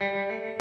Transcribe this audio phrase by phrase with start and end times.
[0.00, 0.56] Governor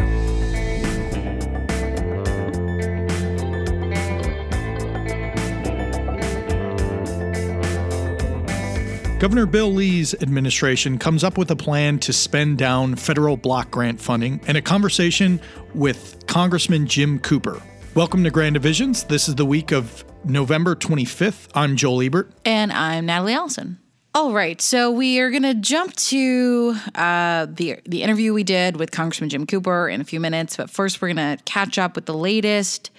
[9.45, 14.41] Bill Lee's administration comes up with a plan to spend down federal block grant funding
[14.45, 15.39] and a conversation
[15.73, 17.61] with Congressman Jim Cooper.
[17.95, 19.05] Welcome to Grand Divisions.
[19.05, 21.47] This is the week of November 25th.
[21.53, 22.29] I'm Joel Ebert.
[22.43, 23.79] And I'm Natalie Allison.
[24.19, 28.75] All right, so we are going to jump to uh, the the interview we did
[28.75, 31.95] with Congressman Jim Cooper in a few minutes, but first we're going to catch up
[31.95, 32.91] with the latest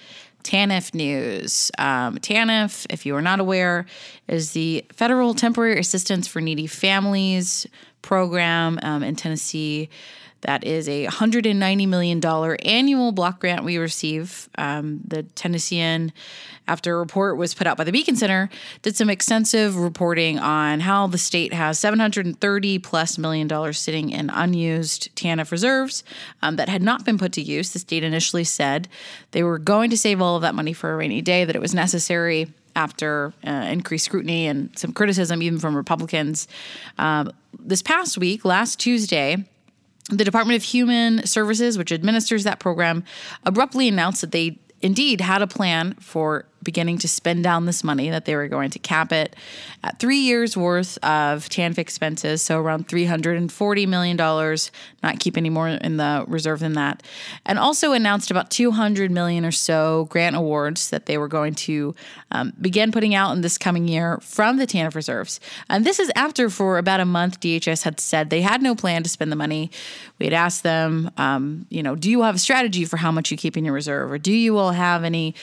[0.43, 1.69] TANF news.
[1.77, 3.85] Um, TANF, if you are not aware,
[4.27, 7.67] is the Federal Temporary Assistance for Needy Families
[8.01, 9.89] program um, in Tennessee.
[10.41, 14.49] That is a $190 million annual block grant we receive.
[14.57, 16.11] Um, the Tennessean,
[16.67, 18.49] after a report was put out by the Beacon Center,
[18.81, 24.29] did some extensive reporting on how the state has 730 plus million dollars sitting in
[24.31, 26.03] unused TANF reserves
[26.41, 27.71] um, that had not been put to use.
[27.71, 28.87] The state initially said
[29.31, 31.61] they were going to save all of that money for a rainy day, that it
[31.61, 36.47] was necessary after uh, increased scrutiny and some criticism, even from Republicans.
[36.97, 39.45] Um, this past week, last Tuesday,
[40.09, 43.03] the Department of Human Services, which administers that program,
[43.45, 48.09] abruptly announced that they indeed had a plan for beginning to spend down this money
[48.09, 49.35] that they were going to cap it
[49.83, 55.67] at three years worth of TANF expenses, so around $340 million, not keep any more
[55.67, 57.01] in the reserve than that.
[57.45, 61.95] And also announced about 200 million or so grant awards that they were going to
[62.31, 65.39] um, begin putting out in this coming year from the TANF reserves.
[65.69, 69.03] And this is after, for about a month, DHS had said they had no plan
[69.03, 69.71] to spend the money.
[70.19, 73.31] We had asked them, um, you know, do you have a strategy for how much
[73.31, 75.35] you keep in your reserve, or do you all have any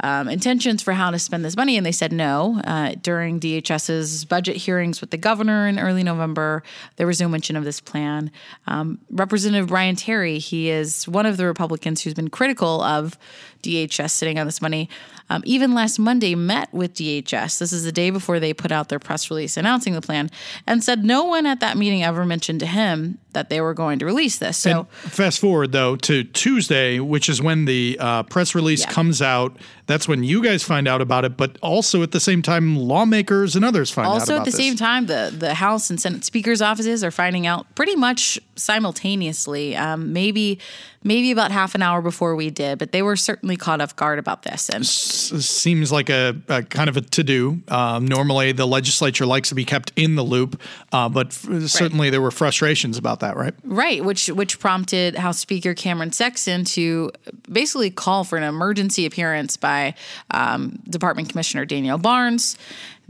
[0.00, 0.28] um,
[0.62, 2.60] for how to spend this money, and they said no.
[2.64, 6.62] Uh, during DHS's budget hearings with the governor in early November,
[6.96, 8.30] there was no mention of this plan.
[8.66, 13.18] Um, Representative Bryan Terry, he is one of the Republicans who's been critical of
[13.62, 14.88] DHS sitting on this money.
[15.30, 17.58] Um, even last Monday, met with DHS.
[17.58, 20.30] This is the day before they put out their press release announcing the plan,
[20.66, 23.98] and said no one at that meeting ever mentioned to him that they were going
[23.98, 24.58] to release this.
[24.58, 28.90] So and fast forward though to Tuesday, which is when the uh, press release yeah.
[28.90, 29.56] comes out.
[29.86, 33.56] That's when you guys find out about it, but also at the same time, lawmakers
[33.56, 34.20] and others find also out.
[34.20, 34.56] Also, at the this.
[34.56, 39.76] same time, the the House and Senate speakers' offices are finding out pretty much simultaneously.
[39.76, 40.58] Um, maybe
[41.04, 44.18] maybe about half an hour before we did, but they were certainly caught off guard
[44.18, 44.68] about this.
[44.68, 47.60] And seems like a, a, kind of a to do.
[47.68, 50.60] Um, normally, the legislature likes to be kept in the loop,
[50.92, 53.54] uh, but f- certainly there were frustrations about that, right?
[53.64, 57.10] Right, which which prompted House Speaker Cameron Sexton to
[57.50, 59.94] basically call for an emergency appearance by
[60.30, 62.56] um, Department Commissioner Danielle Barnes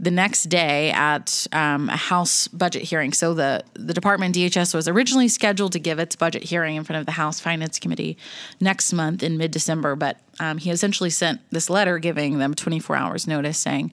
[0.03, 3.13] the next day at um, a House budget hearing.
[3.13, 6.99] So the the department DHS was originally scheduled to give its budget hearing in front
[6.99, 8.17] of the House Finance Committee
[8.59, 12.95] next month in mid December, but um, he essentially sent this letter giving them 24
[12.95, 13.91] hours notice saying,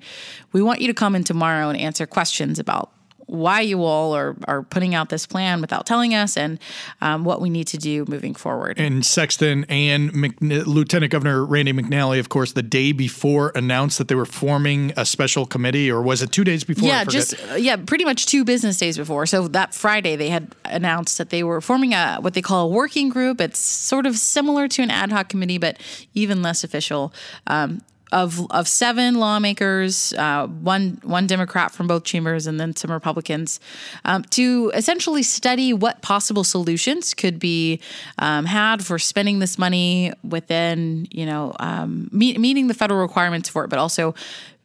[0.53, 2.91] "We want you to come in tomorrow and answer questions about
[3.31, 6.59] why you all are, are putting out this plan without telling us and
[7.01, 8.79] um, what we need to do moving forward.
[8.79, 14.09] And Sexton and McN- Lieutenant Governor Randy McNally, of course, the day before announced that
[14.09, 16.89] they were forming a special committee, or was it two days before?
[16.89, 19.27] Yeah, just yeah, pretty much two business days before.
[19.27, 22.69] So that Friday, they had announced that they were forming a what they call a
[22.69, 23.41] working group.
[23.41, 25.79] It's sort of similar to an ad hoc committee, but
[26.15, 27.13] even less official.
[27.47, 27.83] Um,
[28.13, 33.61] of of seven lawmakers, uh, one one Democrat from both chambers, and then some Republicans,
[34.05, 37.81] um, to essentially study what possible solutions could be
[38.19, 43.49] um, had for spending this money within, you know, um, meet, meeting the federal requirements
[43.49, 44.15] for it, but also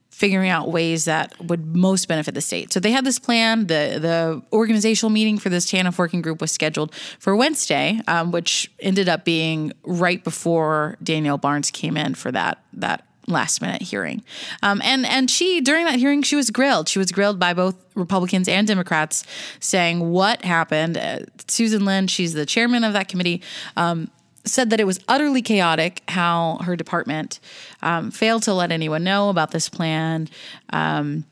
[0.09, 2.71] figuring out ways that would most benefit the state.
[2.71, 3.67] So they had this plan.
[3.67, 8.71] the The organizational meeting for this TANF working group was scheduled for Wednesday, um, which
[8.79, 14.23] ended up being right before Danielle Barnes came in for that that last minute hearing.
[14.61, 16.89] Um, and and she during that hearing she was grilled.
[16.89, 19.25] She was grilled by both Republicans and Democrats,
[19.59, 20.97] saying what happened.
[20.97, 23.41] Uh, Susan Lynn, she's the chairman of that committee.
[23.75, 24.09] Um,
[24.45, 27.39] said that it was utterly chaotic how her department
[27.81, 30.29] um, failed to let anyone know about this plan.
[30.69, 31.25] Um,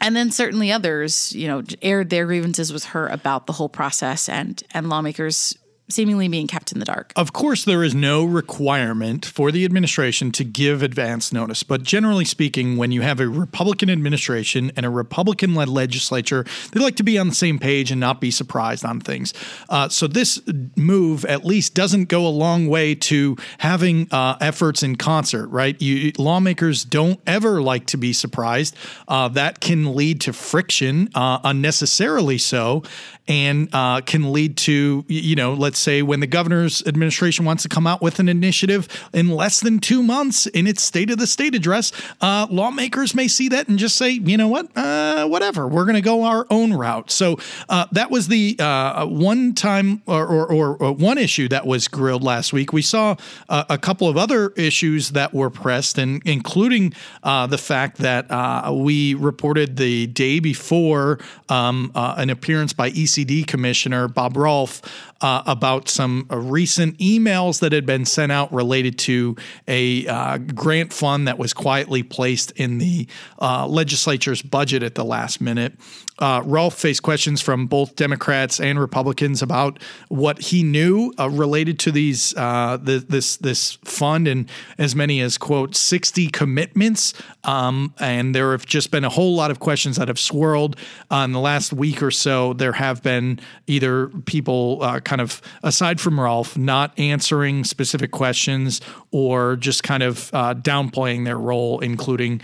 [0.00, 4.28] and then certainly others, you know, aired their grievances with her about the whole process,
[4.28, 5.56] and and lawmakers
[5.88, 7.12] seemingly being kept in the dark.
[7.14, 12.24] Of course, there is no requirement for the administration to give advance notice, but generally
[12.24, 17.02] speaking, when you have a Republican administration and a Republican led legislature, they like to
[17.02, 19.32] be on the same page and not be surprised on things.
[19.68, 20.40] Uh, so, this
[20.76, 25.80] move at least doesn't go a long way to having uh, efforts in concert, right?
[25.80, 28.76] You, lawmakers don't ever like to be surprised.
[29.06, 32.82] Uh, that can lead to friction, uh, unnecessarily so,
[33.28, 37.62] and uh, can lead to, you know, let's let's say when the governor's administration wants
[37.62, 41.18] to come out with an initiative in less than two months in its State of
[41.18, 41.92] the State address,
[42.22, 45.96] uh, lawmakers may see that and just say, you know what, uh, whatever, we're going
[45.96, 47.10] to go our own route.
[47.10, 47.36] So
[47.68, 52.22] uh, that was the uh, one time or, or, or, one issue that was grilled
[52.22, 52.72] last week.
[52.72, 53.16] We saw
[53.50, 58.26] uh, a couple of other issues that were pressed, and including uh, the fact that
[58.72, 61.18] we reported the day before
[61.50, 64.80] um, an appearance by ECD Commissioner Bob Rolfe
[65.20, 69.36] uh, about some uh, recent emails that had been sent out related to
[69.66, 73.06] a uh, grant fund that was quietly placed in the
[73.40, 75.72] uh, legislature's budget at the last minute.
[76.18, 79.78] Uh, Rolfe faced questions from both Democrats and Republicans about
[80.08, 84.48] what he knew uh, related to these the, this this fund, and
[84.78, 87.12] as many as quote sixty commitments.
[87.44, 90.76] Um, and there have just been a whole lot of questions that have swirled
[91.10, 92.54] in the last week or so.
[92.54, 98.82] There have been either people uh, kind of aside from Rolfe not answering specific questions
[99.12, 102.42] or just kind of uh, downplaying their role, including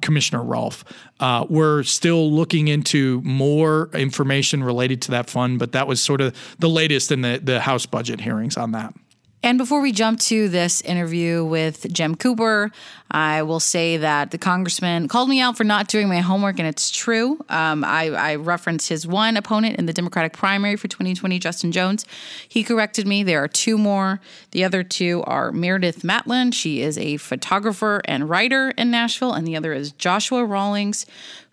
[0.00, 0.84] Commissioner Rolfe.
[1.48, 6.36] we're still looking into more information related to that fund, but that was sort of
[6.58, 8.94] the latest in the, the House budget hearings on that.
[9.46, 12.72] And before we jump to this interview with Jim Cooper,
[13.12, 16.66] I will say that the congressman called me out for not doing my homework, and
[16.66, 17.38] it's true.
[17.48, 22.04] Um, I, I referenced his one opponent in the Democratic primary for 2020, Justin Jones.
[22.48, 23.22] He corrected me.
[23.22, 24.20] There are two more.
[24.50, 26.52] The other two are Meredith Matlin.
[26.52, 31.06] She is a photographer and writer in Nashville, and the other is Joshua Rawlings,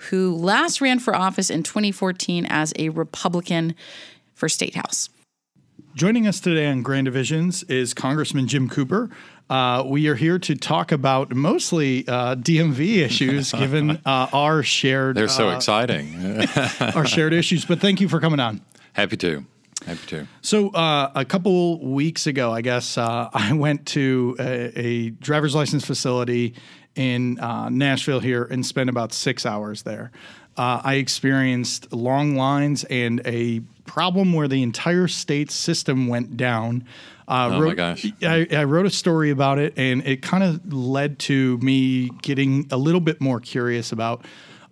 [0.09, 3.75] who last ran for office in 2014 as a Republican
[4.33, 5.09] for State House.
[5.95, 9.11] Joining us today on Grand Divisions is Congressman Jim Cooper.
[9.47, 15.15] Uh, we are here to talk about mostly uh, DMV issues, given uh, our shared.
[15.15, 16.47] They're so uh, exciting.
[16.95, 18.61] our shared issues, but thank you for coming on.
[18.93, 19.45] Happy to.
[19.85, 20.27] Happy to.
[20.41, 25.53] So, uh, a couple weeks ago, I guess, uh, I went to a, a, driver's
[25.53, 26.55] license facility
[26.95, 27.35] in
[27.69, 30.11] Nashville here and spent about six hours there.
[30.57, 36.85] I experienced long lines and a problem where the entire state system went down.
[37.27, 38.05] Uh, oh wrote, my gosh!
[38.21, 42.67] I, I, wrote a story about it, and it kind of led to me getting
[42.69, 44.25] a little bit more curious about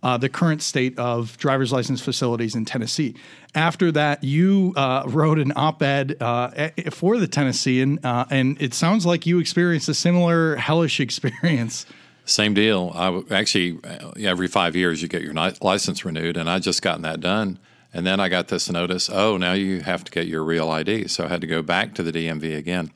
[0.03, 3.15] uh, the current state of driver's license facilities in Tennessee.
[3.55, 9.05] After that, you uh, wrote an op-ed uh, for the Tennessean, uh, and it sounds
[9.05, 11.85] like you experienced a similar hellish experience.
[12.25, 12.91] Same deal.
[12.93, 13.79] I actually
[14.23, 17.59] every five years you get your license renewed, and I just gotten that done
[17.93, 21.07] and then I got this notice oh, now you have to get your real ID.
[21.07, 22.91] So I had to go back to the DMV again.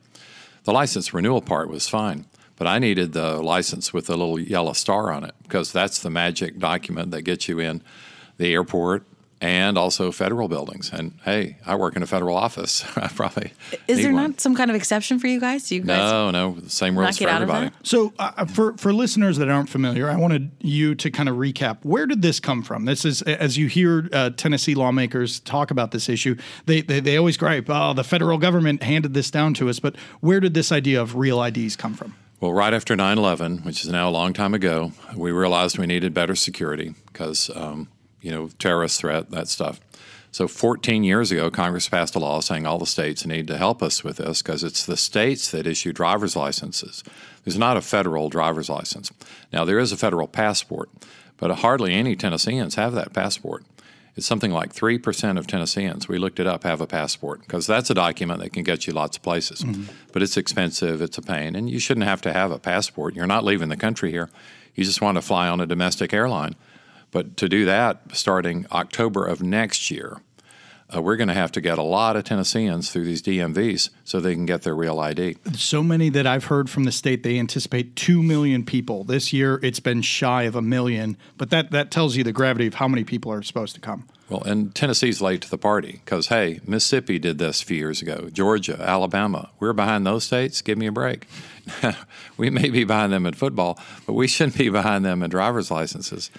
[0.63, 2.25] The license renewal part was fine,
[2.55, 6.09] but I needed the license with a little yellow star on it because that's the
[6.09, 7.81] magic document that gets you in
[8.37, 9.05] the airport
[9.41, 10.91] and also federal buildings.
[10.91, 12.85] And hey, I work in a federal office.
[12.95, 13.53] I probably
[13.87, 14.31] is there one.
[14.31, 15.67] not some kind of exception for you guys?
[15.67, 16.11] Do you guys?
[16.11, 17.71] No, no, the same rules for everybody.
[17.83, 21.77] So, uh, for for listeners that aren't familiar, I wanted you to kind of recap.
[21.83, 22.85] Where did this come from?
[22.85, 26.35] This is as you hear uh, Tennessee lawmakers talk about this issue,
[26.65, 29.97] they, they they always gripe, "Oh, the federal government handed this down to us." But
[30.21, 32.15] where did this idea of real IDs come from?
[32.41, 35.87] Well, right after 9 11, which is now a long time ago, we realized we
[35.87, 37.87] needed better security because, um,
[38.25, 39.79] you know, terrorist threat, that stuff.
[40.31, 43.83] So 14 years ago, Congress passed a law saying all the states need to help
[43.83, 47.03] us with this because it's the states that issue driver's licenses.
[47.43, 49.11] There's not a federal driver's license.
[49.53, 50.89] Now, there is a federal passport,
[51.37, 53.63] but hardly any Tennesseans have that passport.
[54.15, 57.91] It's something like 3% of Tennesseans, we looked it up, have a passport because that's
[57.91, 59.61] a document that can get you lots of places.
[59.61, 59.83] Mm-hmm.
[60.11, 63.13] But it's expensive, it's a pain, and you shouldn't have to have a passport.
[63.15, 64.29] You're not leaving the country here.
[64.73, 66.55] You just want to fly on a domestic airline.
[67.15, 70.17] But to do that starting October of next year,
[70.93, 74.19] uh, we're going to have to get a lot of Tennesseans through these DMVs so
[74.19, 75.37] they can get their real ID.
[75.53, 79.05] So many that I've heard from the state, they anticipate 2 million people.
[79.05, 82.67] This year, it's been shy of a million, but that, that tells you the gravity
[82.67, 84.09] of how many people are supposed to come.
[84.27, 88.01] Well, and Tennessee's late to the party because, hey, Mississippi did this a few years
[88.01, 89.51] ago, Georgia, Alabama.
[89.61, 90.61] We're behind those states.
[90.61, 91.27] Give me a break.
[92.37, 95.71] we may be behind them in football, but we shouldn't be behind them in driver's
[95.71, 96.29] licenses.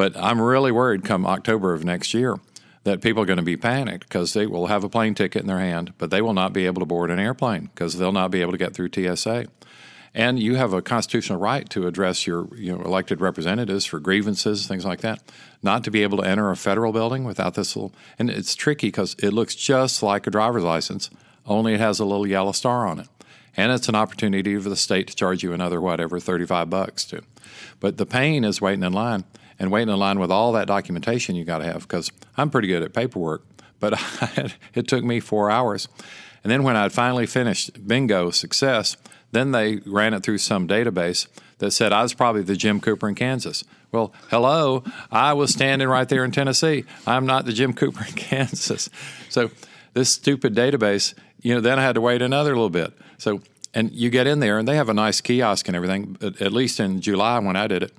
[0.00, 2.38] But I'm really worried come October of next year
[2.84, 5.46] that people are going to be panicked because they will have a plane ticket in
[5.46, 8.30] their hand, but they will not be able to board an airplane because they'll not
[8.30, 9.48] be able to get through TSA.
[10.14, 14.66] And you have a constitutional right to address your you know, elected representatives for grievances,
[14.66, 15.20] things like that.
[15.62, 18.88] Not to be able to enter a federal building without this little, and it's tricky
[18.88, 21.10] because it looks just like a driver's license,
[21.44, 23.08] only it has a little yellow star on it.
[23.54, 27.20] And it's an opportunity for the state to charge you another whatever, 35 bucks to.
[27.80, 29.24] But the pain is waiting in line
[29.60, 32.66] and waiting in line with all that documentation you got to have because I'm pretty
[32.66, 33.44] good at paperwork,
[33.78, 33.92] but
[34.74, 35.86] it took me four hours.
[36.42, 38.96] And then when I'd finally finished bingo success,
[39.32, 43.06] then they ran it through some database that said I was probably the Jim Cooper
[43.06, 43.62] in Kansas.
[43.92, 46.84] Well, hello, I was standing right there in Tennessee.
[47.06, 48.88] I'm not the Jim Cooper in Kansas.
[49.28, 49.50] So
[49.92, 51.12] this stupid database,
[51.42, 52.94] you know, then I had to wait another little bit.
[53.18, 53.42] So
[53.74, 56.16] and you get in there and they have a nice kiosk and everything.
[56.22, 57.92] At least in July when I did it,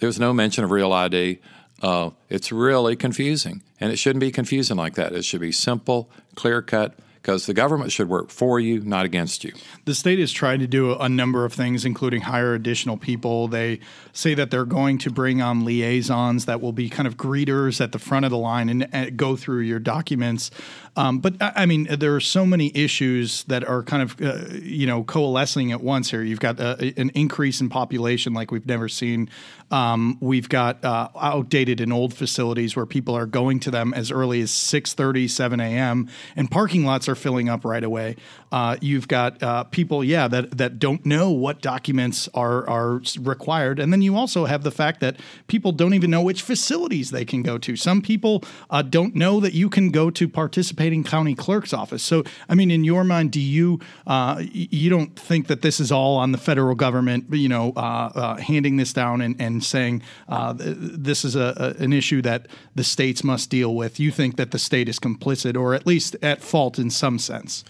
[0.00, 1.38] there was no mention of real ID.
[1.80, 5.12] Uh, it's really confusing, and it shouldn't be confusing like that.
[5.12, 9.44] It should be simple, clear cut because the government should work for you, not against
[9.44, 9.52] you.
[9.84, 13.46] The state is trying to do a number of things, including hire additional people.
[13.46, 13.80] They
[14.12, 17.92] say that they're going to bring on liaisons that will be kind of greeters at
[17.92, 20.50] the front of the line and, and go through your documents.
[20.96, 24.86] Um, but I mean, there are so many issues that are kind of, uh, you
[24.86, 26.22] know, coalescing at once here.
[26.22, 29.30] You've got uh, an increase in population like we've never seen.
[29.70, 34.10] Um, we've got uh, outdated and old facilities where people are going to them as
[34.10, 36.08] early as 6:30, 7 a.m.
[36.34, 38.16] and parking lots are filling up right away.
[38.52, 43.78] Uh, you've got uh, people, yeah, that that don't know what documents are are required,
[43.78, 45.16] and then you also have the fact that
[45.46, 47.76] people don't even know which facilities they can go to.
[47.76, 52.02] Some people uh, don't know that you can go to participating county clerk's office.
[52.02, 55.92] So, I mean, in your mind, do you uh, you don't think that this is
[55.92, 60.02] all on the federal government, you know, uh, uh, handing this down and, and saying
[60.28, 64.00] this is a, a, an issue that the states must deal with?
[64.00, 67.64] You think that the state is complicit, or at least at fault in some sense?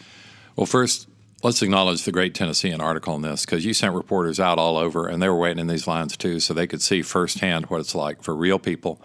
[0.61, 1.09] Well, first,
[1.43, 5.07] let's acknowledge the great Tennessean article on this because you sent reporters out all over
[5.07, 7.95] and they were waiting in these lines too so they could see firsthand what it's
[7.95, 9.00] like for real people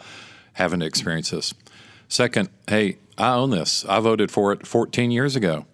[0.55, 1.53] having to experience this.
[2.09, 3.85] Second, hey, I own this.
[3.85, 5.65] I voted for it 14 years ago.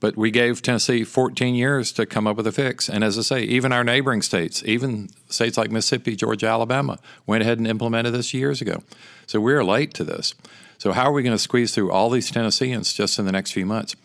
[0.00, 2.88] But we gave Tennessee 14 years to come up with a fix.
[2.88, 7.44] And as I say, even our neighboring states, even states like Mississippi, Georgia, Alabama, went
[7.44, 8.82] ahead and implemented this years ago.
[9.28, 10.34] So we're late to this.
[10.78, 13.50] So, how are we going to squeeze through all these Tennesseans just in the next
[13.50, 13.96] few months?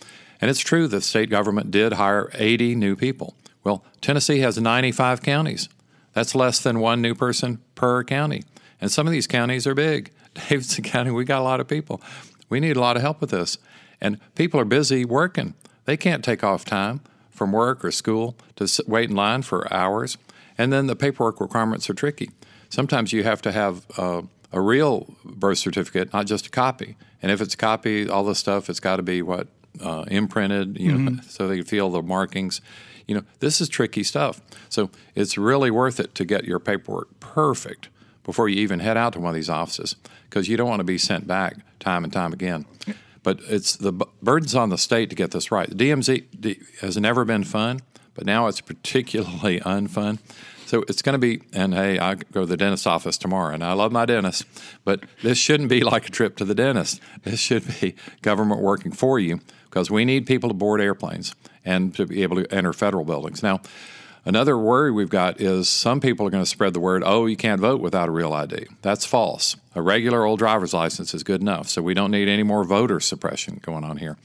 [0.43, 3.33] And it's true the state government did hire 80 new people.
[3.63, 5.69] Well, Tennessee has 95 counties.
[6.11, 8.43] That's less than one new person per county.
[8.81, 10.11] And some of these counties are big.
[10.33, 12.01] Davidson County, we got a lot of people.
[12.49, 13.57] We need a lot of help with this.
[14.01, 15.53] And people are busy working.
[15.85, 16.99] They can't take off time
[17.31, 20.17] from work or school to wait in line for hours.
[20.57, 22.31] And then the paperwork requirements are tricky.
[22.67, 26.97] Sometimes you have to have uh, a real birth certificate, not just a copy.
[27.21, 29.47] And if it's a copy, all this stuff, it's got to be what
[29.81, 31.15] uh, imprinted, you mm-hmm.
[31.15, 32.61] know, so they feel the markings.
[33.07, 34.41] You know, this is tricky stuff.
[34.69, 37.89] So it's really worth it to get your paperwork perfect
[38.23, 39.95] before you even head out to one of these offices
[40.29, 42.65] because you don't want to be sent back time and time again.
[43.21, 45.69] But it's the burden's on the state to get this right.
[45.69, 47.81] The DMV has never been fun,
[48.15, 50.19] but now it's particularly unfun.
[50.65, 53.63] So it's going to be, and hey, I go to the dentist office tomorrow, and
[53.63, 54.45] I love my dentist,
[54.83, 56.99] but this shouldn't be like a trip to the dentist.
[57.23, 59.39] This should be government working for you
[59.73, 61.33] because we need people to board airplanes
[61.65, 63.41] and to be able to enter federal buildings.
[63.41, 63.59] Now,
[64.23, 67.35] another worry we've got is some people are going to spread the word, oh, you
[67.35, 68.67] can't vote without a real ID.
[68.83, 69.55] That's false.
[69.73, 72.99] A regular old driver's license is good enough, so we don't need any more voter
[72.99, 74.15] suppression going on here.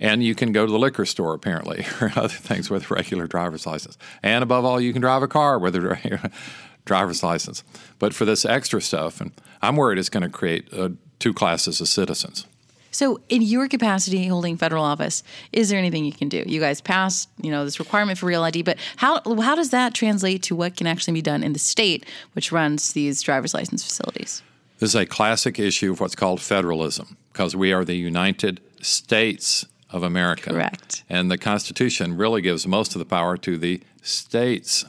[0.00, 3.28] And you can go to the liquor store, apparently, or other things with a regular
[3.28, 3.96] driver's license.
[4.24, 6.30] And above all, you can drive a car with a
[6.84, 7.62] driver's license.
[8.00, 9.30] But for this extra stuff, and
[9.62, 10.88] I'm worried it's going to create uh,
[11.20, 12.44] two classes of citizens.
[12.90, 16.42] So, in your capacity holding federal office, is there anything you can do?
[16.46, 19.94] You guys passed, you know, this requirement for real ID, but how how does that
[19.94, 23.84] translate to what can actually be done in the state, which runs these driver's license
[23.84, 24.42] facilities?
[24.78, 29.66] This is a classic issue of what's called federalism, because we are the United States
[29.90, 30.50] of America.
[30.50, 31.04] Correct.
[31.08, 34.84] And the Constitution really gives most of the power to the states.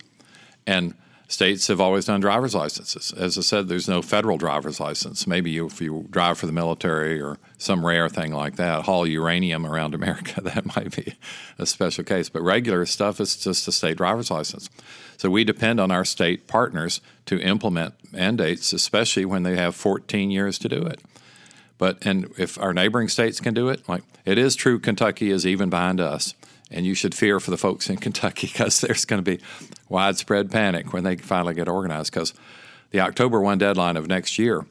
[0.65, 0.93] And
[1.31, 3.13] states have always done driver's licenses.
[3.13, 5.25] As I said, there's no federal driver's license.
[5.25, 9.07] Maybe you, if you drive for the military or some rare thing like that, haul
[9.07, 11.15] uranium around America, that might be
[11.57, 12.29] a special case.
[12.29, 14.69] But regular stuff is just a state driver's license.
[15.17, 20.31] So we depend on our state partners to implement mandates, especially when they have 14
[20.31, 21.00] years to do it.
[21.77, 25.47] But and if our neighboring states can do it, like it is true, Kentucky is
[25.47, 26.35] even behind us
[26.71, 29.43] and you should fear for the folks in Kentucky because there's going to be
[29.89, 32.33] widespread panic when they finally get organized because
[32.91, 34.65] the October 1 deadline of next year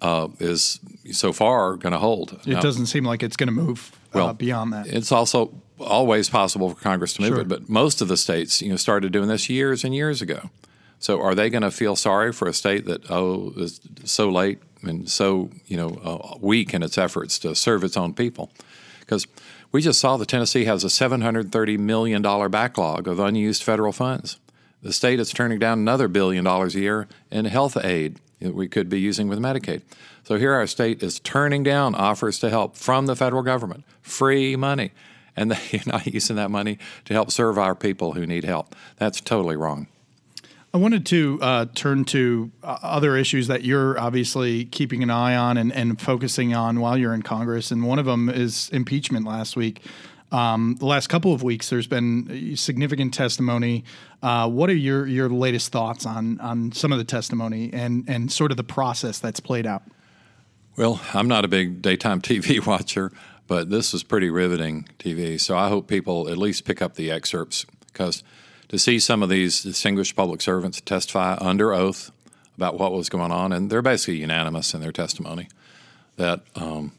[0.00, 0.80] uh, is
[1.12, 2.40] so far going to hold.
[2.44, 4.86] It now, doesn't seem like it's going to move uh, beyond that.
[4.86, 7.40] It's also always possible for Congress to move sure.
[7.40, 10.50] it, but most of the states you know started doing this years and years ago.
[10.98, 14.60] So are they going to feel sorry for a state that oh is so late
[14.82, 18.50] and so you know uh, weak in its efforts to serve its own people?
[19.00, 19.26] Because
[19.72, 24.38] we just saw that Tennessee has a $730 million backlog of unused federal funds.
[24.82, 28.68] The state is turning down another billion dollars a year in health aid that we
[28.68, 29.82] could be using with Medicaid.
[30.24, 34.56] So here our state is turning down offers to help from the federal government, free
[34.56, 34.92] money.
[35.36, 38.74] and they, you're not using that money to help serve our people who need help.
[38.98, 39.86] That's totally wrong.
[40.74, 45.36] I wanted to uh, turn to uh, other issues that you're obviously keeping an eye
[45.36, 47.70] on and, and focusing on while you're in Congress.
[47.70, 49.82] And one of them is impeachment last week.
[50.30, 53.84] Um, the last couple of weeks, there's been significant testimony.
[54.22, 58.32] Uh, what are your, your latest thoughts on, on some of the testimony and, and
[58.32, 59.82] sort of the process that's played out?
[60.78, 63.12] Well, I'm not a big daytime TV watcher,
[63.46, 65.38] but this was pretty riveting TV.
[65.38, 68.24] So I hope people at least pick up the excerpts because
[68.72, 72.10] to see some of these distinguished public servants testify under oath
[72.56, 75.48] about what was going on, and they're basically unanimous in their testimony
[76.16, 76.92] that um,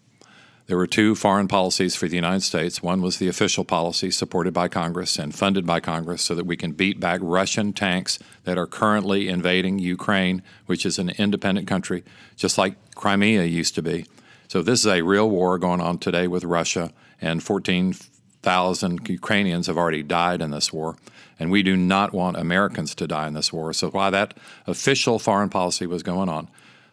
[0.68, 2.84] there were two foreign policies for the United States.
[2.84, 6.56] One was the official policy supported by Congress and funded by Congress so that we
[6.56, 12.03] can beat back Russian tanks that are currently invading Ukraine, which is an independent country,
[12.36, 14.06] just like Crimea used to be.
[14.48, 19.77] So, this is a real war going on today with Russia, and 14,000 Ukrainians have
[19.77, 20.98] already died in this war.
[21.40, 23.74] And we do not want Americans to die in this war.
[23.74, 24.38] So, while that
[24.68, 26.48] official foreign policy was going on,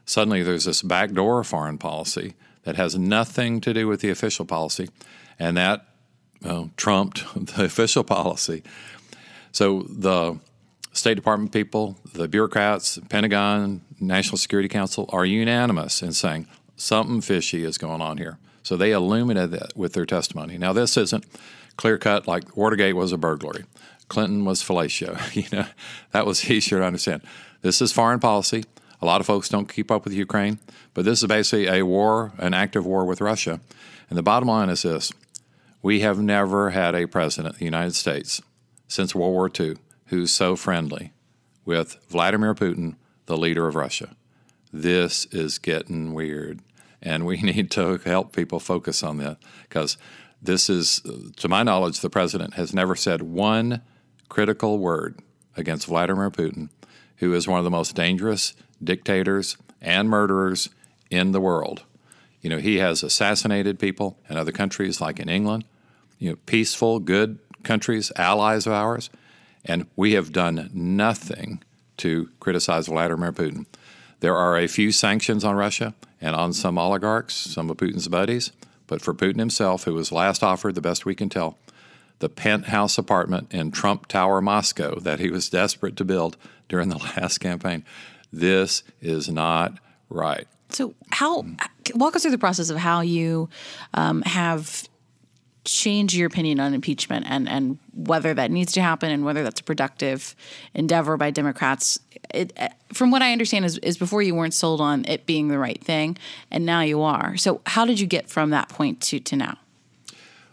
[0.04, 4.88] suddenly there's this backdoor foreign policy that has nothing to do with the official policy,
[5.38, 5.87] and that
[6.42, 7.25] well, trumped
[7.56, 8.62] the official policy.
[9.52, 10.38] So the
[10.92, 17.64] State Department people, the bureaucrats, Pentagon, National Security Council are unanimous in saying something fishy
[17.64, 18.38] is going on here.
[18.62, 20.59] So they illuminated that with their testimony.
[20.59, 21.25] Now this isn't
[21.76, 23.64] clear cut like Watergate was a burglary.
[24.10, 25.16] Clinton was fellatio.
[25.34, 25.66] you know,
[26.10, 27.22] that was easier to understand.
[27.62, 28.64] This is foreign policy.
[29.00, 30.58] A lot of folks don't keep up with Ukraine,
[30.92, 33.60] but this is basically a war, an active war with Russia.
[34.10, 35.12] And the bottom line is this
[35.80, 38.42] we have never had a president of the United States
[38.88, 39.76] since World War II
[40.06, 41.12] who's so friendly
[41.64, 44.16] with Vladimir Putin, the leader of Russia.
[44.72, 46.60] This is getting weird.
[47.00, 49.96] And we need to help people focus on that because
[50.42, 51.00] this is,
[51.36, 53.82] to my knowledge, the president has never said one
[54.30, 55.18] critical word
[55.56, 56.70] against Vladimir Putin,
[57.16, 60.71] who is one of the most dangerous dictators, and murderers
[61.10, 61.82] in the world.
[62.40, 65.64] You know, he has assassinated people in other countries, like in England,
[66.19, 69.10] you know, peaceful, good countries, allies of ours,
[69.64, 71.62] and we have done nothing
[71.99, 73.66] to criticize Vladimir Putin.
[74.21, 78.52] There are a few sanctions on Russia and on some oligarchs, some of Putin's buddies,
[78.86, 81.58] but for Putin himself, who was last offered, the best we can tell,
[82.21, 86.37] the penthouse apartment in Trump Tower, Moscow, that he was desperate to build
[86.69, 87.85] during the last campaign,
[88.33, 89.78] this is not
[90.09, 90.47] right.
[90.69, 91.45] So, how
[91.95, 93.49] walk us through the process of how you
[93.95, 94.89] um, have
[95.65, 99.61] changed your opinion on impeachment and and whether that needs to happen and whether that's
[99.61, 100.37] a productive
[100.75, 101.99] endeavor by Democrats.
[102.33, 105.49] It, uh, from what I understand, is, is before you weren't sold on it being
[105.49, 106.17] the right thing,
[106.50, 107.37] and now you are.
[107.37, 109.59] So, how did you get from that point to to now?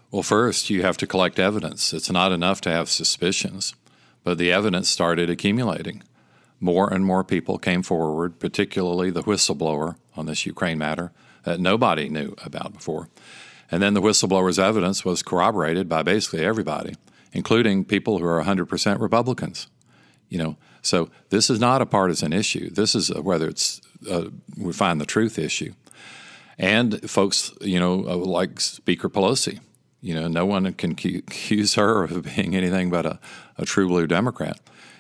[0.09, 1.93] Well, first you have to collect evidence.
[1.93, 3.75] It's not enough to have suspicions,
[4.23, 6.03] but the evidence started accumulating
[6.59, 11.11] more and more people came forward, particularly the whistleblower on this Ukraine matter
[11.43, 13.09] that nobody knew about before.
[13.69, 16.95] And then the whistleblower's evidence was corroborated by basically everybody,
[17.33, 19.67] including people who are 100% Republicans.
[20.29, 22.69] You know, so this is not a partisan issue.
[22.69, 25.73] This is a, whether it's a, we find the truth issue.
[26.57, 29.59] And folks, you know, uh, like Speaker Pelosi,
[30.01, 33.19] you know, no one can accuse her of being anything but a,
[33.57, 34.59] a true blue Democrat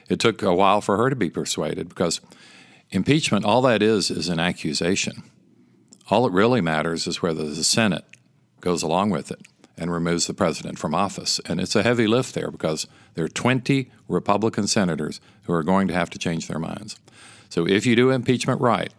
[0.09, 2.21] it took a while for her to be persuaded because
[2.89, 5.23] impeachment, all that is, is an accusation.
[6.09, 8.05] All it really matters is whether the Senate
[8.61, 9.41] goes along with it
[9.77, 11.39] and removes the president from office.
[11.45, 15.87] And it's a heavy lift there because there are 20 Republican senators who are going
[15.89, 16.97] to have to change their minds.
[17.49, 18.93] So if you do impeachment right,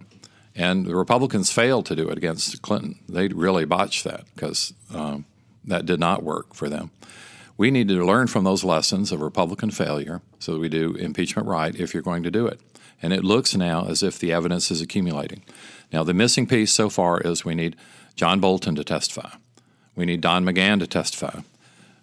[0.55, 5.25] and the Republicans failed to do it against Clinton, they really botched that because um,
[5.69, 6.91] that did not work for them.
[7.57, 11.49] We need to learn from those lessons of Republican failure so that we do impeachment
[11.49, 12.61] right if you're going to do it.
[13.03, 15.43] And it looks now as if the evidence is accumulating.
[15.93, 17.77] Now, the missing piece so far is we need
[18.15, 19.31] John Bolton to testify.
[19.95, 21.41] We need Don McGahn to testify.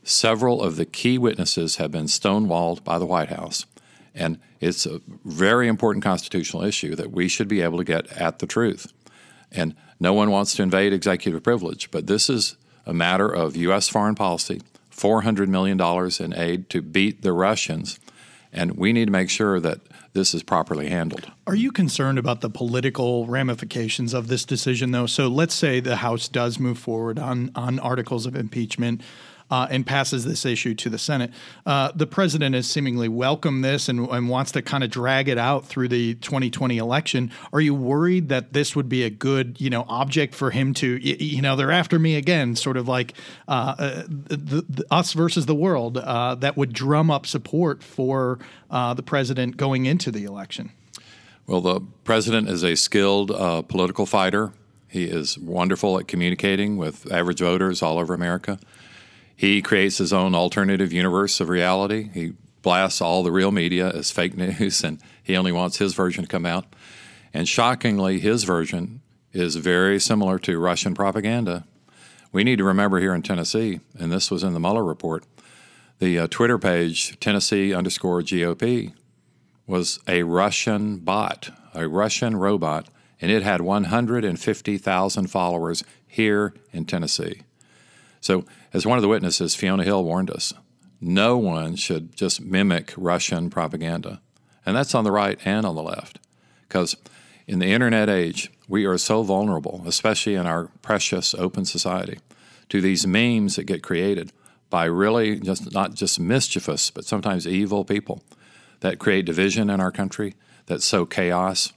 [0.04, 3.66] Several of the key witnesses have been stonewalled by the White House.
[4.14, 8.40] And it's a very important constitutional issue that we should be able to get at
[8.40, 8.92] the truth.
[9.52, 13.90] And no one wants to invade executive privilege, but this is a matter of U.S.
[13.90, 15.80] foreign policy $400 million
[16.20, 18.00] in aid to beat the Russians.
[18.54, 19.82] And we need to make sure that
[20.14, 21.30] this is properly handled.
[21.46, 25.08] Are you concerned about the political ramifications of this decision, though?
[25.08, 29.02] So let's say the House does move forward on, on articles of impeachment.
[29.52, 31.32] Uh, and passes this issue to the Senate.
[31.66, 35.38] Uh, the president has seemingly welcomed this and, and wants to kind of drag it
[35.38, 37.32] out through the 2020 election.
[37.54, 40.98] Are you worried that this would be a good, you know, object for him to,
[40.98, 43.14] you know, they're after me again, sort of like
[43.48, 48.40] uh, uh the, the, us versus the world, uh, that would drum up support for
[48.72, 50.72] uh, the president going into the election?
[51.48, 53.30] Well, the president is a skilled
[53.68, 54.54] political fighter.
[54.88, 58.58] He is wonderful at communicating with average voters all over America.
[59.36, 62.10] He creates his own alternative universe of reality.
[62.14, 66.24] He blasts all the real media as fake news, and he only wants his version
[66.24, 66.66] to come out.
[67.34, 69.02] And shockingly, his version
[69.34, 71.66] is very similar to Russian propaganda.
[72.32, 75.26] We need to remember here in Tennessee, and this was in the Mueller report,
[76.00, 78.94] the uh, Twitter page, Tennessee underscore GOP,
[79.68, 82.88] was a Russian bot, a Russian robot,
[83.22, 87.42] and it had 150,000 followers here in Tennessee.
[88.20, 88.46] So
[88.76, 90.54] as one of the witnesses, Fiona Hill warned us
[91.00, 94.22] no one should just mimic Russian propaganda.
[94.66, 96.20] And that's on the right and on the left.
[96.68, 96.98] Because
[97.48, 102.20] in the internet age, we are so vulnerable, especially in our precious open society,
[102.68, 104.34] to these memes that get created
[104.70, 108.24] by really just not just mischievous, but sometimes evil people
[108.82, 110.36] that create division in our country,
[110.66, 111.72] that sow chaos.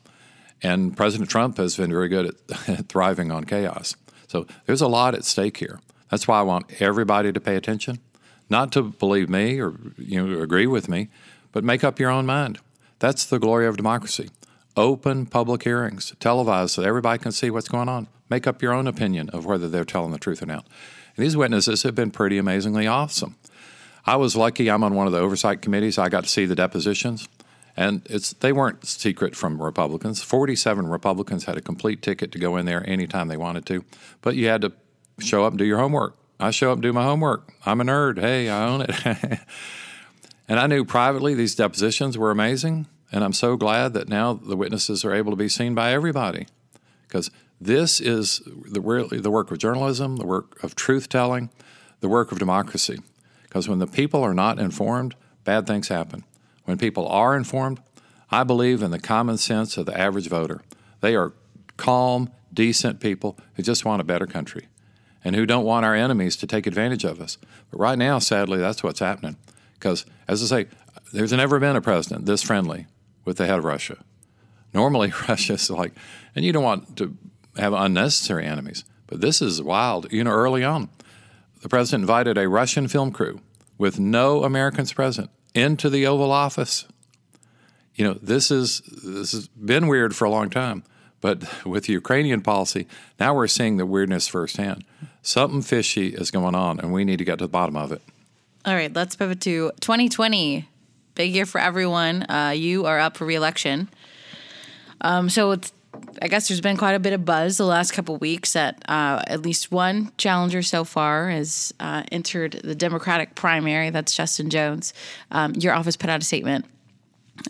[0.62, 3.94] And President Trump has been very good at, thriving on chaos.
[4.26, 5.78] So there's a lot at stake here.
[6.10, 7.98] That's why I want everybody to pay attention,
[8.48, 11.08] not to believe me or you know agree with me,
[11.52, 12.58] but make up your own mind.
[12.98, 14.30] That's the glory of democracy.
[14.76, 18.08] Open public hearings, televised so everybody can see what's going on.
[18.30, 20.66] Make up your own opinion of whether they're telling the truth or not.
[21.16, 23.36] And these witnesses have been pretty amazingly awesome.
[24.06, 24.70] I was lucky.
[24.70, 25.98] I'm on one of the oversight committees.
[25.98, 27.28] I got to see the depositions,
[27.76, 30.22] and it's they weren't secret from Republicans.
[30.22, 33.84] Forty-seven Republicans had a complete ticket to go in there anytime they wanted to,
[34.22, 34.72] but you had to
[35.18, 36.16] show up and do your homework.
[36.40, 37.52] I show up and do my homework.
[37.66, 38.20] I'm a nerd.
[38.20, 38.90] Hey, I own it.
[40.48, 42.86] and I knew privately these depositions were amazing.
[43.10, 46.46] And I'm so glad that now the witnesses are able to be seen by everybody.
[47.06, 51.50] Because this is the, the work of journalism, the work of truth telling,
[52.00, 53.00] the work of democracy.
[53.42, 56.22] Because when the people are not informed, bad things happen.
[56.64, 57.80] When people are informed,
[58.30, 60.60] I believe in the common sense of the average voter.
[61.00, 61.32] They are
[61.76, 64.68] calm, decent people who just want a better country
[65.28, 67.36] and who don't want our enemies to take advantage of us.
[67.70, 69.36] But right now, sadly, that's what's happening.
[69.74, 70.70] Because, as I say,
[71.12, 72.86] there's never been a president this friendly
[73.26, 73.98] with the head of Russia.
[74.72, 75.92] Normally, Russia's like,
[76.34, 77.14] and you don't want to
[77.58, 80.10] have unnecessary enemies, but this is wild.
[80.10, 80.88] You know, early on,
[81.60, 83.42] the president invited a Russian film crew
[83.76, 86.86] with no Americans present into the Oval Office.
[87.94, 90.84] You know, this is this has been weird for a long time.
[91.20, 92.86] But with Ukrainian policy,
[93.18, 94.84] now we're seeing the weirdness firsthand.
[95.22, 98.02] Something fishy is going on, and we need to get to the bottom of it.
[98.64, 100.68] All right, let's pivot to 2020.
[101.14, 102.24] Big year for everyone.
[102.30, 103.88] Uh, you are up for reelection.
[105.00, 105.72] Um, so it's,
[106.22, 109.22] I guess there's been quite a bit of buzz the last couple weeks that uh,
[109.26, 113.90] at least one challenger so far has uh, entered the Democratic primary.
[113.90, 114.94] That's Justin Jones.
[115.32, 116.66] Um, your office put out a statement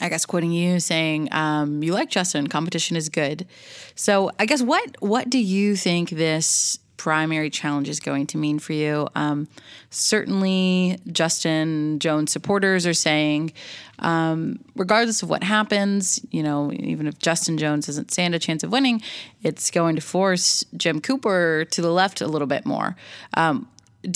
[0.01, 3.47] I guess quoting you saying um, you like Justin, competition is good.
[3.95, 8.59] So I guess what what do you think this primary challenge is going to mean
[8.59, 9.09] for you?
[9.15, 9.49] Um,
[9.91, 13.53] certainly, Justin Jones supporters are saying,
[14.01, 18.63] um, regardless of what happens, you know, even if Justin Jones doesn't stand a chance
[18.63, 19.01] of winning,
[19.43, 22.97] it's going to force Jim Cooper to the left a little bit more.
[23.35, 23.69] Um,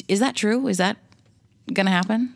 [0.09, 0.67] is that true?
[0.69, 0.99] Is that
[1.73, 2.35] going to happen?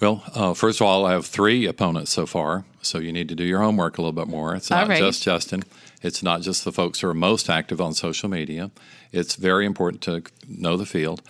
[0.00, 3.34] Well, uh, first of all, I have three opponents so far, so you need to
[3.34, 4.54] do your homework a little bit more.
[4.54, 4.98] It's not right.
[4.98, 5.64] just Justin.
[6.02, 8.70] It's not just the folks who are most active on social media.
[9.10, 11.22] It's very important to know the field.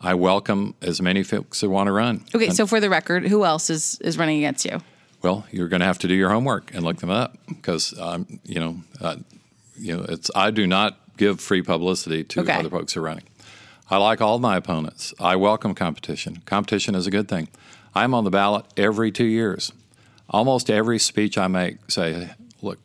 [0.00, 2.24] I welcome as many folks who want to run.
[2.34, 4.80] Okay, and, so for the record, who else is, is running against you?
[5.20, 8.40] Well, you're going to have to do your homework and look them up because um,
[8.44, 9.16] you know, uh,
[9.76, 12.52] you know, it's I do not give free publicity to okay.
[12.52, 13.24] other folks who are running.
[13.90, 15.12] I like all my opponents.
[15.20, 16.42] I welcome competition.
[16.46, 17.48] Competition is a good thing.
[17.94, 19.72] I'm on the ballot every two years.
[20.30, 22.30] Almost every speech I make say,
[22.62, 22.78] look,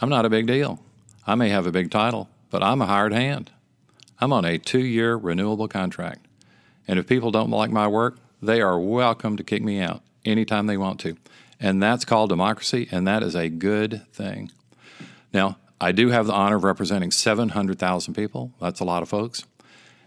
[0.00, 0.80] I'm not a big deal.
[1.26, 3.52] I may have a big title, but I'm a hired hand.
[4.20, 6.26] I'm on a two year renewable contract.
[6.88, 10.66] And if people don't like my work, they are welcome to kick me out anytime
[10.66, 11.16] they want to.
[11.60, 14.50] And that's called democracy, and that is a good thing.
[15.32, 18.52] Now, I do have the honor of representing 700,000 people.
[18.60, 19.44] That's a lot of folks.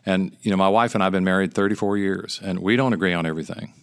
[0.06, 2.94] And, you know, my wife and I have been married 34 years, and we don't
[2.94, 3.74] agree on everything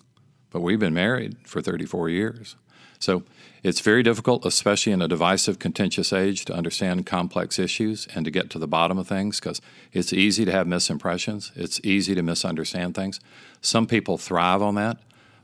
[0.50, 2.56] but we've been married for 34 years.
[2.98, 3.22] So
[3.62, 8.30] it's very difficult, especially in a divisive, contentious age, to understand complex issues and to
[8.30, 9.60] get to the bottom of things because
[9.92, 11.50] it's easy to have misimpressions.
[11.56, 13.20] It's easy to misunderstand things.
[13.60, 14.98] Some people thrive on that,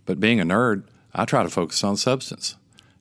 [0.05, 2.57] but being a nerd, I try to focus on substance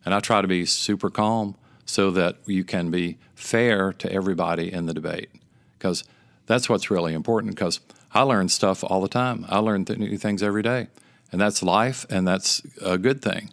[0.05, 4.71] and I try to be super calm so that you can be fair to everybody
[4.71, 5.29] in the debate
[5.77, 6.03] because
[6.45, 7.79] that's what's really important because
[8.13, 9.45] I learn stuff all the time.
[9.49, 10.87] I learn th- new things every day,
[11.31, 13.51] and that's life, and that's a good thing.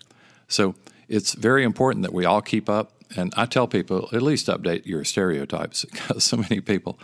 [0.49, 0.75] So
[1.09, 2.93] it's very important that we all keep up.
[3.17, 6.99] And I tell people at least update your stereotypes because so many people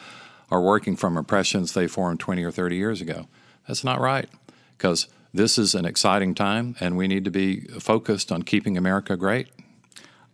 [0.50, 3.28] are working from impressions they formed 20 or 30 years ago.
[3.66, 4.28] That's not right
[4.76, 9.16] because this is an exciting time and we need to be focused on keeping America
[9.16, 9.48] great.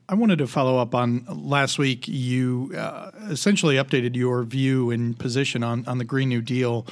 [0.09, 2.07] I wanted to follow up on last week.
[2.07, 6.87] You uh, essentially updated your view and position on, on the Green New Deal.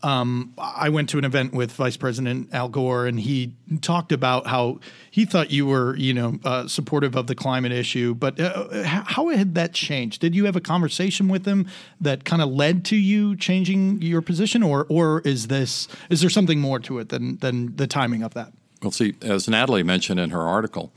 [0.00, 4.46] Um, I went to an event with Vice President Al Gore, and he talked about
[4.46, 4.78] how
[5.10, 8.14] he thought you were, you know, uh, supportive of the climate issue.
[8.14, 10.20] But uh, how had that changed?
[10.20, 11.66] Did you have a conversation with him
[12.00, 16.30] that kind of led to you changing your position, or or is this is there
[16.30, 18.52] something more to it than than the timing of that?
[18.80, 20.92] Well, see, as Natalie mentioned in her article,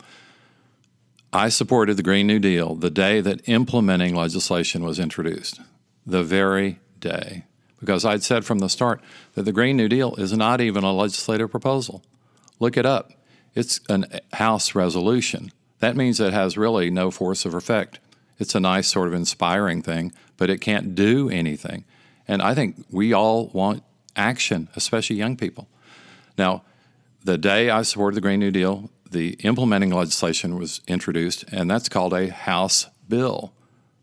[1.34, 5.60] I supported the Green New Deal the day that implementing legislation was introduced,
[6.06, 7.46] the very day
[7.82, 9.02] because I'd said from the start
[9.34, 12.02] that the Green New Deal is not even a legislative proposal.
[12.60, 13.12] Look it up.
[13.54, 15.52] It's a House resolution.
[15.80, 18.00] That means it has really no force of effect.
[18.38, 21.84] It's a nice sort of inspiring thing, but it can't do anything.
[22.28, 23.84] And I think we all want
[24.16, 25.68] action, especially young people.
[26.38, 26.64] Now,
[27.24, 31.90] the day I supported the Green New Deal, the implementing legislation was introduced, and that's
[31.90, 33.54] called a House bill.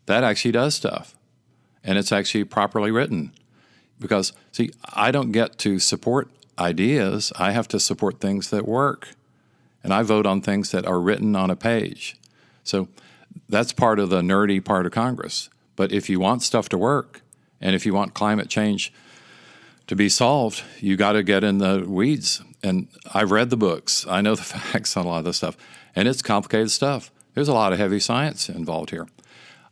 [0.06, 1.16] That actually does stuff,
[1.82, 3.32] and it's actually properly written
[4.00, 7.32] because see i don't get to support ideas.
[7.38, 9.10] I have to support things that work.
[9.84, 12.16] And i vote on things that are written on a page.
[12.64, 12.88] So
[13.48, 15.48] that's part of the nerdy part of congress.
[15.76, 17.22] But if you want stuff to work
[17.60, 18.92] and if you want climate change
[19.86, 22.42] to be solved you got to get in the weeds.
[22.62, 24.06] And i've read the books.
[24.08, 25.56] I know the facts on a lot of this stuff.
[25.94, 27.10] And it's complicated stuff.
[27.34, 29.06] There's a lot of heavy science involved here.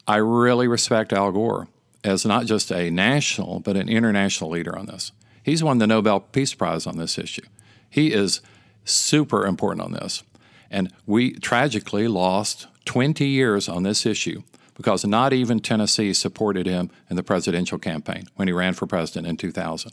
[0.07, 1.67] I really respect al gore
[2.07, 5.13] as not just a national, but an international leader on this.
[5.43, 7.45] He's won the Nobel Peace Prize on this issue.
[7.89, 8.41] He is
[8.85, 10.23] super important on this.
[10.71, 14.43] And we tragically lost 20 years on this issue
[14.75, 19.27] because not even Tennessee supported him in the presidential campaign when he ran for president
[19.27, 19.93] in 2000.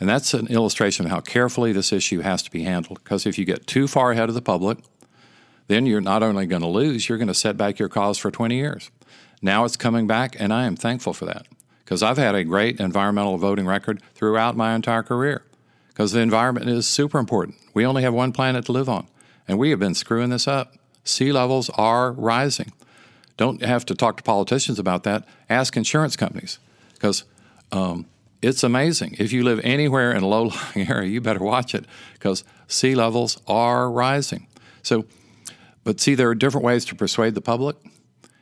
[0.00, 3.38] And that's an illustration of how carefully this issue has to be handled because if
[3.38, 4.78] you get too far ahead of the public,
[5.66, 8.30] then you're not only going to lose, you're going to set back your cause for
[8.30, 8.90] 20 years.
[9.40, 11.46] Now it's coming back, and I am thankful for that
[11.84, 15.42] because I've had a great environmental voting record throughout my entire career
[15.88, 17.56] because the environment is super important.
[17.74, 19.06] We only have one planet to live on,
[19.46, 20.74] and we have been screwing this up.
[21.04, 22.72] Sea levels are rising.
[23.36, 25.24] Don't have to talk to politicians about that.
[25.48, 26.58] Ask insurance companies
[26.94, 27.24] because
[27.72, 28.06] um,
[28.42, 29.16] it's amazing.
[29.18, 32.94] If you live anywhere in a low lying area, you better watch it because sea
[32.94, 34.46] levels are rising.
[34.82, 35.04] So,
[35.84, 37.76] but see, there are different ways to persuade the public.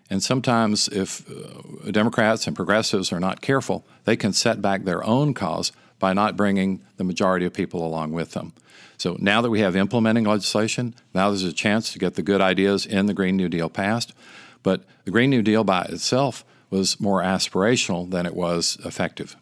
[0.08, 5.04] And sometimes, if uh, Democrats and progressives are not careful, they can set back their
[5.04, 8.52] own cause by not bringing the majority of people along with them.
[8.98, 12.40] So now that we have implementing legislation, now there's a chance to get the good
[12.40, 14.14] ideas in the Green New Deal passed.
[14.62, 19.36] But the Green New Deal by itself was more aspirational than it was effective.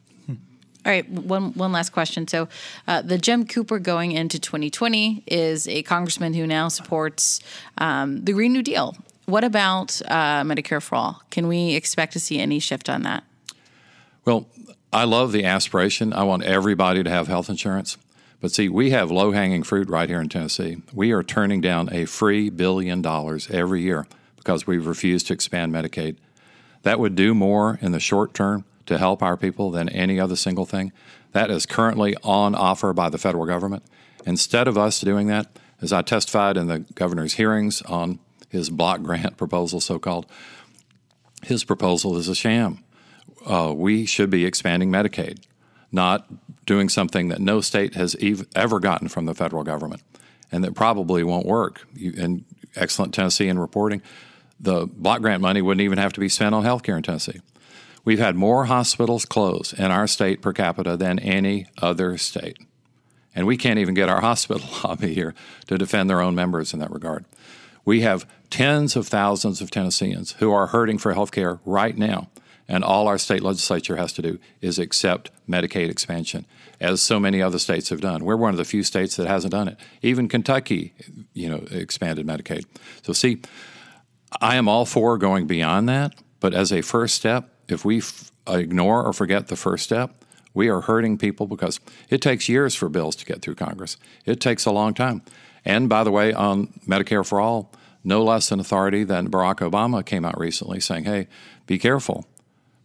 [0.86, 2.28] All right, one one last question.
[2.28, 2.46] So,
[2.86, 7.40] uh, the Jim Cooper going into 2020 is a congressman who now supports
[7.78, 8.94] um, the Green New Deal,
[9.26, 11.22] what about uh, Medicare for all?
[11.30, 13.24] Can we expect to see any shift on that?
[14.24, 14.48] Well,
[14.92, 16.12] I love the aspiration.
[16.12, 17.98] I want everybody to have health insurance.
[18.40, 20.82] But see, we have low hanging fruit right here in Tennessee.
[20.92, 24.06] We are turning down a free billion dollars every year
[24.36, 26.16] because we've refused to expand Medicaid.
[26.82, 30.36] That would do more in the short term to help our people than any other
[30.36, 30.92] single thing.
[31.32, 33.82] That is currently on offer by the federal government.
[34.26, 38.18] Instead of us doing that, as I testified in the governor's hearings on
[38.54, 40.26] his block grant proposal, so called,
[41.42, 42.82] his proposal is a sham.
[43.44, 45.44] Uh, we should be expanding Medicaid,
[45.92, 46.26] not
[46.64, 50.02] doing something that no state has ev- ever gotten from the federal government
[50.50, 51.86] and that probably won't work.
[51.94, 52.44] You, and
[52.76, 54.02] excellent Tennessean reporting,
[54.60, 57.40] the block grant money wouldn't even have to be spent on health care in Tennessee.
[58.04, 62.58] We've had more hospitals close in our state per capita than any other state.
[63.34, 65.34] And we can't even get our hospital lobby here
[65.66, 67.24] to defend their own members in that regard.
[67.84, 72.28] We have tens of thousands of Tennesseans who are hurting for health care right now.
[72.68, 76.46] And all our state legislature has to do is accept Medicaid expansion.
[76.80, 78.24] as so many other states have done.
[78.24, 79.76] We're one of the few states that hasn't done it.
[80.02, 80.94] Even Kentucky,
[81.32, 82.64] you know, expanded Medicaid.
[83.02, 83.42] So see,
[84.40, 88.30] I am all for going beyond that, but as a first step, if we f-
[88.46, 92.76] uh, ignore or forget the first step, we are hurting people because it takes years
[92.76, 93.96] for bills to get through Congress.
[94.26, 95.22] It takes a long time.
[95.64, 97.72] And by the way, on Medicare for All,
[98.04, 101.26] no less an authority than Barack Obama came out recently saying, hey,
[101.66, 102.26] be careful.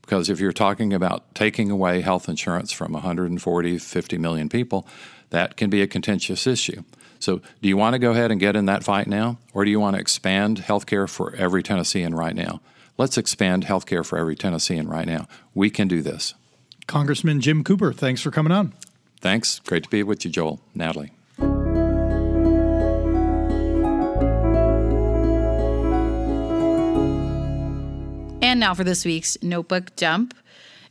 [0.02, 4.88] Because if you're talking about taking away health insurance from 140, 50 million people,
[5.30, 6.84] that can be a contentious issue.
[7.20, 9.72] So, do you want to go ahead and get in that fight now, or do
[9.72, 12.62] you want to expand health care for every Tennessean right now?
[12.98, 15.28] Let's expand health care for every Tennessean right now.
[15.54, 16.34] We can do this.
[16.88, 18.74] Congressman Jim Cooper, thanks for coming on.
[19.22, 19.60] Thanks.
[19.60, 20.62] Great to be with you, Joel.
[20.74, 21.12] Natalie.
[28.50, 30.34] And now for this week's notebook dump.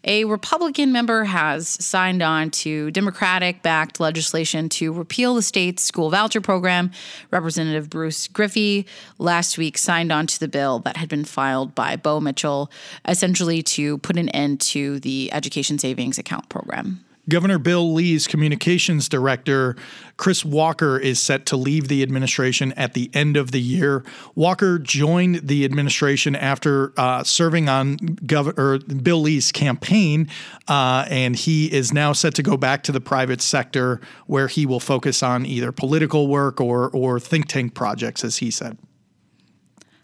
[0.05, 6.09] A Republican member has signed on to Democratic backed legislation to repeal the state's school
[6.09, 6.93] voucher program.
[7.33, 8.87] Representative Bruce Griffey
[9.19, 12.71] last week signed on to the bill that had been filed by Bo Mitchell,
[13.09, 17.05] essentially to put an end to the education savings account program.
[17.29, 19.77] Governor Bill Lee's communications director,
[20.17, 24.05] Chris Walker, is set to leave the administration at the end of the year.
[24.35, 30.29] Walker joined the administration after uh, serving on Governor Bill Lee's campaign,
[30.69, 34.65] uh, and he is now set to go back to the private sector where he
[34.67, 38.79] will focus on either political work or, or think tank projects, as he said.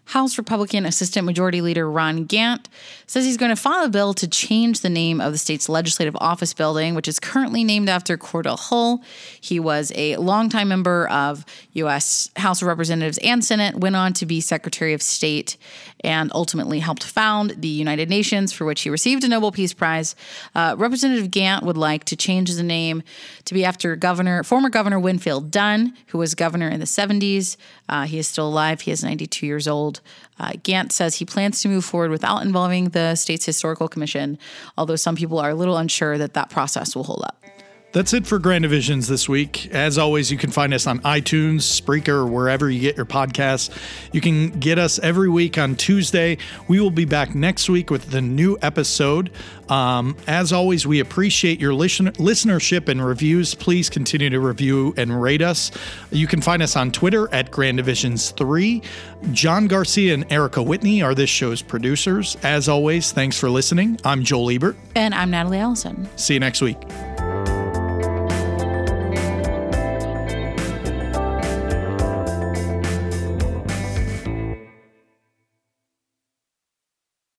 [0.05, 2.69] House Republican Assistant Majority Leader Ron Gant
[3.07, 6.15] says he's going to file a bill to change the name of the state's legislative
[6.19, 9.03] office building, which is currently named after Cordell Hull.
[9.39, 12.31] He was a longtime member of U.S.
[12.37, 15.57] House of Representatives and Senate, went on to be Secretary of State,
[16.03, 20.15] and ultimately helped found the United Nations, for which he received a Nobel Peace Prize.
[20.53, 23.03] Uh, Representative Gant would like to change the name
[23.45, 27.57] to be after Governor, former Governor Winfield Dunn, who was governor in the 70s.
[27.87, 28.81] Uh, he is still alive.
[28.81, 30.01] He is 92 years old.
[30.39, 34.39] Uh, Gant says he plans to move forward without involving the state's historical commission,
[34.77, 37.44] although some people are a little unsure that that process will hold up.
[37.95, 39.73] That's it for Grand Divisions this week.
[39.73, 43.73] As always, you can find us on iTunes, Spreaker, or wherever you get your podcasts.
[44.11, 46.37] You can get us every week on Tuesday.
[46.67, 49.31] We will be back next week with the new episode.
[49.69, 53.55] Um, as always, we appreciate your listen- listenership and reviews.
[53.55, 55.71] Please continue to review and rate us.
[56.11, 58.81] You can find us on Twitter at Grand Divisions 3.
[59.31, 62.35] John Garcia and Erica Whitney are this show's producers.
[62.43, 63.97] As always, thanks for listening.
[64.03, 64.75] I'm Joel Ebert.
[64.97, 66.09] And I'm Natalie Allison.
[66.17, 66.77] See you next week.